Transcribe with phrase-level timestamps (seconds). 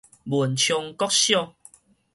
[0.23, 1.53] 文昌國小